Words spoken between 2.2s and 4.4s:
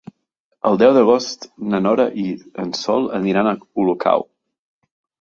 i en Sol aniran a Olocau.